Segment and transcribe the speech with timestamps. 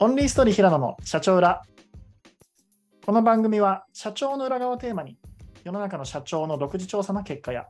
[0.00, 1.62] オンリーストーリー平野の社長裏。
[3.06, 5.16] この番組は社長の裏側をテーマに
[5.62, 7.66] 世の中の社長の独自調査の結果や、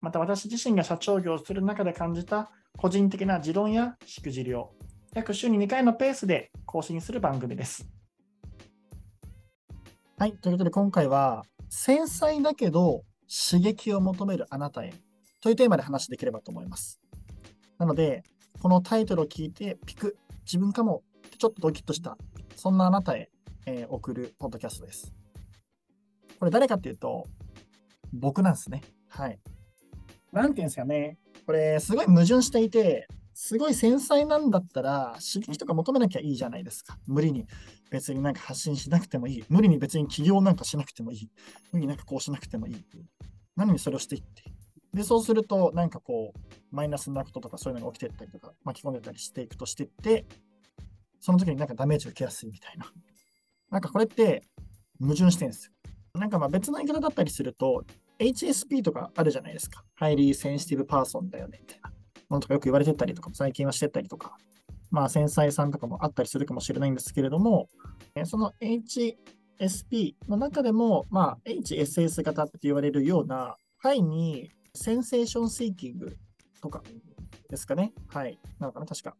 [0.00, 4.72] また私自身が社長業をする中で感じた個人的な持論やしくじりを
[5.12, 7.86] 約週に2回のペースで更新する番組です。
[10.16, 13.02] はい、ということで今回は繊細だけど
[13.50, 14.94] 刺激を求めるあなたへ
[15.42, 17.02] というテーマで話できればと思います。
[17.76, 18.22] なので、
[18.62, 20.16] このタイトルを聞いてピク、
[20.46, 21.02] 自分かも
[21.40, 22.18] ちょっとドキッとした、
[22.54, 23.30] そんなあなたへ、
[23.64, 25.10] えー送るポッドキャストです。
[26.38, 27.26] これ誰かっていうと、
[28.12, 28.82] 僕なんですね。
[29.08, 29.40] はい。
[30.32, 31.16] なんていうんですかね。
[31.46, 36.98] これ、すごい矛盾していて、すごい繊細なんだったら、刺激とか求めなきゃいいじゃないですか。
[37.06, 37.46] 無理に
[37.90, 39.44] 別になんか発信しなくてもいい。
[39.48, 41.30] 無理に別に起業なんかしなくてもいい。
[41.72, 42.84] 無理になんかこうしなくてもいい。
[43.56, 44.42] なのにそれをしていって。
[44.92, 46.38] で、そうすると、なんかこう、
[46.70, 50.26] マイナスなこととかそういうのが起きてったりとか、巻き込んでたりしていくとしてって、
[51.20, 52.86] その時になんかダメージを受けやすいみたいな。
[53.70, 54.48] なんかこれって
[55.00, 55.72] 矛盾してるんですよ。
[56.14, 57.84] なんかまあ別の言い方だったりすると、
[58.18, 59.84] HSP とかあるじゃないですか。
[59.94, 61.90] Highly Sensitive Person だよね、みたいな。
[62.28, 64.38] ものとかよく言われてたりとか最近はしてたりとか、
[64.90, 67.68] まあ繊細さんとかもあったりするかもしれないんですけれども、
[68.24, 76.16] その HSP の中でも、まあ HSS 型って言われるような、 High Sensation Seeking
[76.60, 76.82] とか
[77.48, 77.92] ですかね。
[78.08, 78.38] はい。
[78.58, 79.16] なのかな、確か。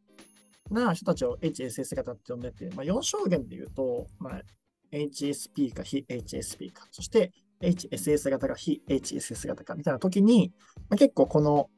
[0.70, 4.42] な人たちを HSS 型って呼んでて、まあ、4証言で言うと、まあ、
[4.92, 10.52] HSP か非 HSP か、そして HSS 型が非 HSS 型かみたいな時に、
[10.88, 11.68] まあ、結構この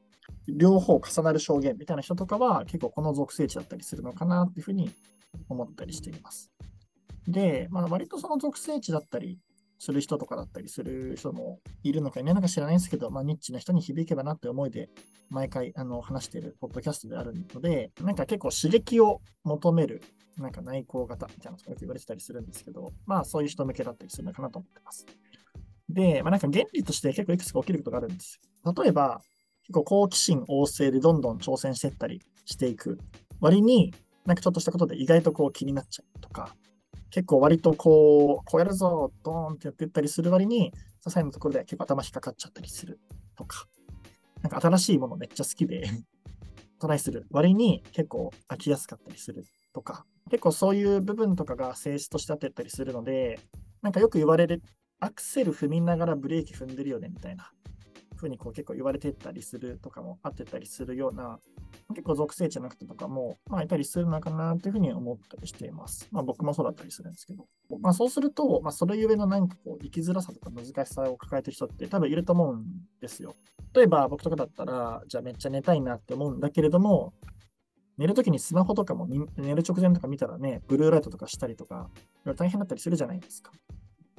[0.47, 4.91] 両方重なる証言みたいな人とかは結構この属性値だったりするのかなっていうふうに
[5.49, 6.51] 思ったりしています。
[7.27, 9.39] で、まあ、割とその属性値だったり
[9.83, 14.89] する人とかだったりする人もいるのかいないのか知らないんですけど、まあ、ニッチな人に響けばなって思いで
[15.29, 20.01] 毎回あの話しているポッドキャストであるので、なんか結構刺激を求める、
[20.37, 25.05] なんか内向型みたいなのがよく言われてたりするんですけど、まあそういう人向けだったりするのかなと思ってます。
[25.89, 28.39] で、まあなんか原理として結構いくつか起きることがあるんです。
[28.63, 29.21] 例えば、
[29.63, 32.99] 結構好奇心旺盛でどんどん挑戦していったりしていく
[33.41, 33.93] 割に、
[34.25, 36.55] なんかちょっとしたことで意外とこう気になっちゃうとか、
[37.13, 42.99] 結構割とこう、こうやるぞ、ドーンってやっていったりする割に、些細なところで結構頭引っかかっちゃったりする
[43.35, 43.67] とか、
[44.41, 45.83] なんか新しいものめっちゃ好きで
[46.79, 53.39] トライする割に結構飽きやすかったりするとか、結構そういう部分とかが性質としてあってったりするので、
[53.83, 54.63] なんかよく言われる、
[54.99, 57.51] アクセル踏みながらブレーキ踏んでるよねみたいな
[58.15, 61.39] 風にこう結構言われてたりするとかもあってたりするような、
[61.93, 66.07] 結構属性値の人とかも、まあ、いたりするのかなというふうに思ったりしています。
[66.11, 67.47] まあ僕もそうだったりするんですけど。
[67.79, 72.65] まあそうすると、まあそれゆえのなんかこう生きづらさとか難しさを抱えてる人って多分いると思うん
[73.01, 73.35] ですよ。
[73.73, 77.13] 例えば僕とかだったら、じゃあめっちゃ寝たいなって思うんだけれども、
[77.97, 81.89] 寝るときにスマホとかも寝る直前とか見たらね、ブルーライトとかしたりとか、
[82.35, 83.51] 大変だったりするじゃないですか。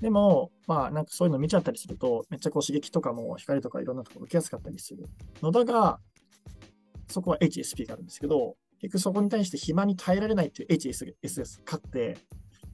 [0.01, 5.07] でも、まあ、なんかそういうの見ちゃったりすると、めっちゃこう刺激とかも光とかいろんなところ受けやすかったりする
[5.43, 5.99] のだが、
[7.15, 12.19] そこは HSP があるんですけど、結局そこに対して暇に耐えられないっていう HSS 勝って、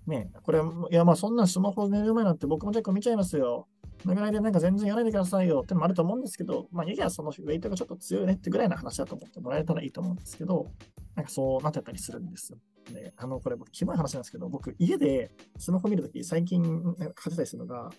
[0.07, 3.69] ね、これ、いやまあそんなスマホ寝る前なんて僕も結構見ちゃいますよ。
[4.03, 10.67] そのぐらいでなんか全然やらないでくださいよってのもあると思うんですけど、まあ、ややそのウェイトがちょっと強いねってぐらいの話だと思ってもらえたらいいと思うんですけど、
[11.15, 12.59] なんかそうなってたりするんですよ。
[12.93, 17.91] で、あの、これ僕、キモい話なんですけど、僕、家でスマホ見るとき、最近なんか買ってたりするのが、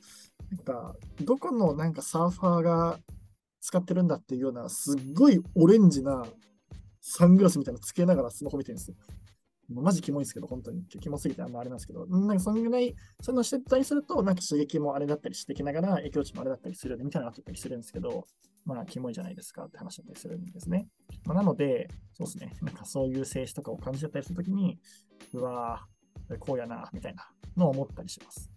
[0.50, 3.00] なんか、どこのなんかサーファーが
[3.62, 6.26] 使ってるんだっていうような、すっごいオレンジな
[7.00, 8.96] サングラスみたいなのつけながらスマホ見てるんですよ。
[9.70, 10.84] もうマジキモいんですけど、本当に。
[10.86, 18.26] キモすぎてあんまあれなんですけど、なんかそんぐらい、そういうのしてたりすると、なんか刺激もあれだったりしてきながら、影響値もあれだったりするよねみたいなのがあったりするんですけど、
[18.66, 20.88] まあ、キモいじゃないですかって話だったりするんですね。
[21.26, 24.80] まあ、なので、そうですね、なんかそういう性質とかを感じたりするときに、
[25.34, 28.52] うわぁ、こうやな、みたいなのを思ったりします。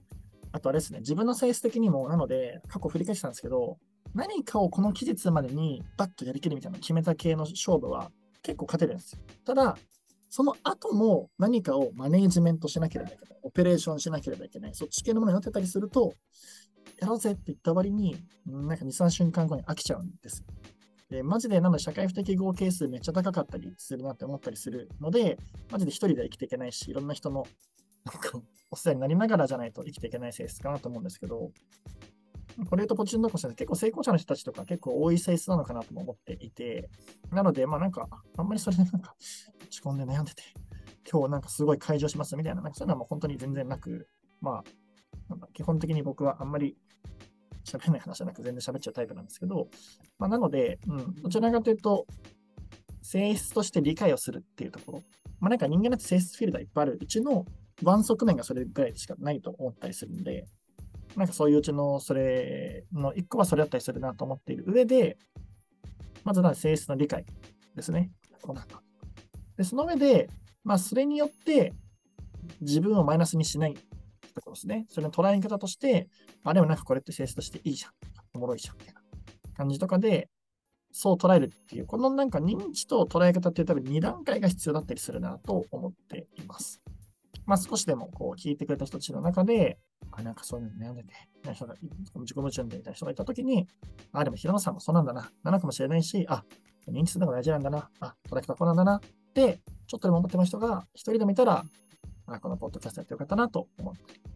[0.50, 3.78] あとあれですね、自分の性質的にも、なので、過去振り返ってたんですけど、
[4.15, 8.11] 何かをこの期日までにバッとやりきるみたいな決めた系の勝負は
[8.43, 9.19] 結構勝てるんですよ。
[9.45, 9.77] ただ、
[10.31, 16.15] その後も何かをマネージメントしなければいけない、オペレーションしなければいけない、そっち系のものになってたりすると、
[17.01, 18.16] やろうぜって言った割に、
[18.47, 20.45] なんか2、3瞬間後に飽きちゃうんです。
[21.10, 25.39] で、マジでなんだ社会不適合係数めっちゃ高かったりするなって思ったりするので、
[25.71, 27.47] マジで一人では生きていけないし、いろんな人の
[28.71, 31.53] お世話になりながらじゃないと生きていけない性質かなと思うんですけど、
[32.68, 36.89] これとポチンとこして結構成功者の人たちとか結構多い性質なのかなと思っていて、
[37.30, 39.15] なので、まあなんか、あんまりそれでなんか
[39.60, 40.42] 落ち込んで悩んでて、
[41.10, 44.09] 今日なんかすごい解除しますみたいな、なんかそういうのはもう本当に全然なく、
[44.41, 44.65] まあ、
[45.28, 46.77] なんか基本的に僕はあんまり
[47.65, 49.68] 喋れない話じゃなく全然喋っちゃうタイプなんですけど、
[50.18, 52.07] まあ、なので、うん、どちらかというと、
[53.03, 55.03] 性質として理解をするっていうところ、
[55.41, 56.98] まあ、なんか人間だって性質フィールターいっぱいある。
[57.00, 57.45] うちの
[57.83, 60.47] ワン側面がそれぐらいしかないと思ったりするんで、
[61.16, 65.16] なんかそういううちのそれの1個はそれだったりするなと思っている上で、
[66.25, 67.25] まずは性質の理解
[67.77, 68.11] ですね。
[69.57, 70.28] でその上で、
[70.65, 71.72] まあ、それによって
[72.61, 73.75] 自分をマイナスにしない
[74.34, 74.87] ところですね。
[74.89, 76.09] それの捉え方として、
[76.43, 77.93] あ、でもなんかこれって性質としていいじゃん。
[78.34, 78.77] おもろいじゃん。
[78.77, 79.01] みたいな
[79.57, 80.28] 感じとかで、
[80.91, 86.83] そう捉えるっていう、このなんか認知と捉え方って多分2段階が必要だったりするなと思っています。
[87.47, 89.78] まあ少しでもこう聞いてくれた人たちの中で、
[90.11, 91.13] あ、なんかそういうの悩んでて、
[91.53, 91.75] 人が
[92.21, 93.67] 自己矛盾でみたいな人がいたときに、
[94.13, 96.45] あ、でも平野さんもそうなんだな、なのかもしれないし、あ、
[96.89, 99.01] 認知するのが大事なんだな、あ、捉え方こうなんだなっ
[99.35, 101.65] て、ちょっとでも思ってます人が一人でもいたら、
[102.27, 104.35] あ、このポッドキャストやってよかったなと思って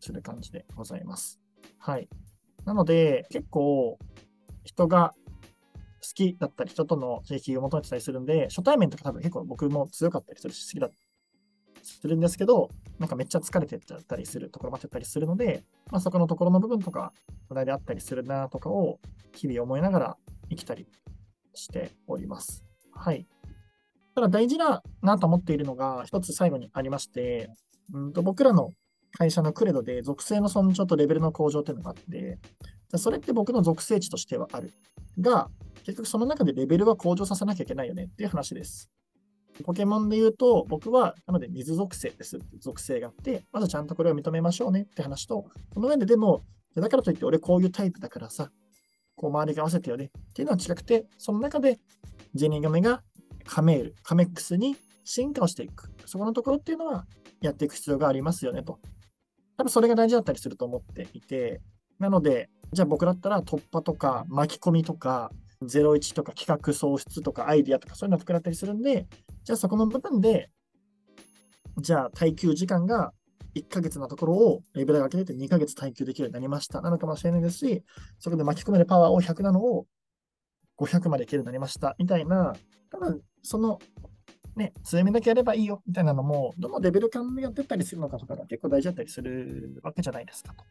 [0.00, 1.40] する感じでございます。
[1.78, 2.08] はい。
[2.64, 3.98] なので、結構、
[4.64, 5.14] 人が
[6.02, 10.96] 好きだったり、人との刺激を求めてたりするんで、初対面とか多分結構僕も強かったりするし、好きだった
[11.86, 17.12] するんですけど、なんかめっちゃ疲れてっちゃったりするところもあったりするので、まあ、そこのところの部分とか、
[17.48, 18.98] 話題であったりするなとかを
[19.34, 20.16] 日々思いながら
[20.50, 20.86] 生きたり
[21.54, 22.64] しております。
[22.92, 23.26] はい。
[24.14, 27.50] ただ大事だなと思っているのが、一つ最後にありまして、
[27.92, 28.72] うんと僕らの
[29.12, 32.38] 会社のクレドで属性の尊重とレベルの向上というのがあって、
[32.98, 34.72] それって僕の属性値としてはある。
[35.18, 35.50] が、
[35.84, 38.90] 結局その中でレベルは向上させなきゃいけないよねっていう話です。
[39.64, 46.44] ポケモンで言うと、僕は、なので水属性です属性があって、まずちゃんとこれを認めましょうねって話と、その上ででも、
[46.74, 48.50] だからといって俺こういうタイプだからさ、
[49.16, 51.78] こう周りが合わせてよねっていうのは違くて、その中で
[52.34, 53.02] ジェニーガメが
[53.46, 55.90] カメール、カメックスに進化をしていく。
[56.04, 57.06] そこのところっていうのは
[57.40, 58.78] やっていく必要がありますよねと。
[59.56, 61.62] 多分それが大事だったりすると思っていて、
[61.98, 65.30] なので、じゃあ僕だったら突破とか巻き込みとか、
[65.62, 69.06] 01とか企画創出とかアイディアとかそういうのを作られたりするんで、
[69.46, 70.50] じゃあそこの部分で、
[71.78, 73.12] じゃあ耐久時間が
[73.54, 76.80] 1ヶ月のところをレベルが上げて2ヶ月耐久できるようになりました。
[76.80, 77.84] なのかもしれないですし、
[78.18, 79.86] そこで巻き込めるパワーを100なのを
[80.78, 81.94] 500までいけるようになりました。
[81.96, 82.56] みたいな、
[82.90, 83.78] 多分その
[84.56, 90.64] ね、強めだけやればいいよみたいなのも、どのレベル感でやってったりするのかとかが結構大事だったりするわけじゃないですかと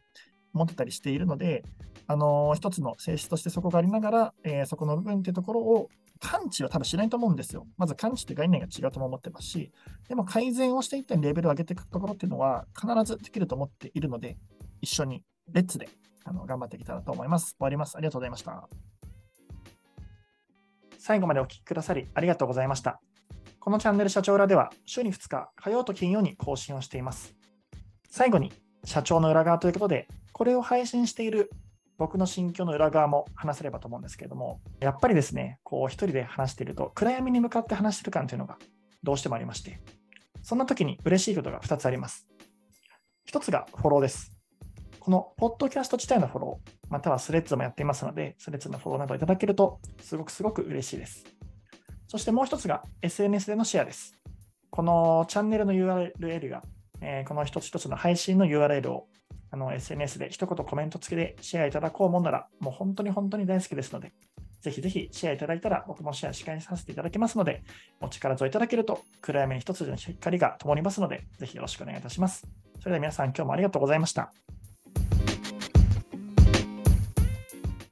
[0.52, 1.64] 思ってたりしているので、
[2.06, 5.88] あのー、一つの性質としてそこがありながら、えー、そこの部分っていうところを
[6.20, 7.66] 感知は多分しないと思うんですよ。
[7.76, 9.72] まず感知って概念が違うとも思ってますし、
[10.08, 14.36] でも改善をしていったりレベルを上げていくところっていうのは必ずできると思っているので、
[14.80, 15.22] 一緒に
[15.52, 15.88] レッツで
[16.24, 17.50] あの頑張っていけたらと思います。
[17.50, 17.96] 終わります。
[17.96, 18.68] ありがとうございました。
[20.98, 23.00] 最後までお聞きくださりありがとうございました。
[23.60, 27.34] このチャンネル社長裏では週に2日、火曜と金曜に更新をしています。
[28.08, 28.52] 最後に、
[28.84, 31.50] 社長の裏側ということで、これを配信している
[31.98, 38.58] 僕の心境の裏側も話せればと思うんですけれども、やっぱりですね、こう一人で話していると、暗闇に向かって話してる感というのが
[39.02, 39.80] どうしてもありまして、
[40.42, 42.26] そんな時に嬉しいことが2つあります。
[43.30, 44.32] 1つがフォローです。
[45.00, 51.24] このポッドキャスト自体のフォロー、またはスレッズもやっていますので、スレッズのフォローなどいただけると、すごくすごく嬉しいです。
[52.08, 54.18] そしてもう一つが SNS でのシェアです。
[54.70, 56.62] このチャンネルの URL が、
[57.00, 59.06] えー、この一つ一つの配信の URL を
[59.56, 64.12] あの SNS で一言コメント付きでシェアいただこうもんなら、もう本当に本当に大好きですので、
[64.60, 67.62] ぜひぜひシェアいただいたら僕もシェアし返させていただきますので、
[68.02, 72.46] お力添えいただけると暗闇に一つの光が灯りますので、ぜひよろしくお願いいたします。
[72.80, 74.30] それでは皆さん今日もありがとうございました。